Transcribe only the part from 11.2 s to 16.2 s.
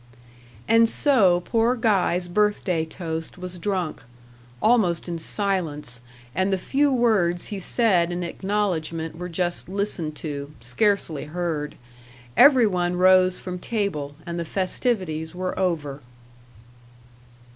heard. Every one rose from table, and the festivities were over.